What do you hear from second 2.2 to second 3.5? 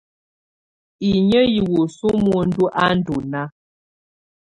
muəndu a ndɔ náa.